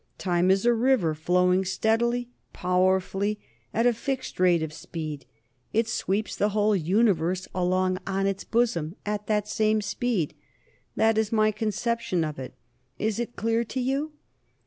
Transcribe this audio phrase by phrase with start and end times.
[0.17, 3.35] Time is a river, flowing steadily, powerful,
[3.71, 5.27] at a fixed rate of speed.
[5.73, 10.33] It sweeps the whole Universe along on its bosom at that same speed.
[10.95, 12.55] That is my conception of it;
[12.97, 14.13] is it clear to you?"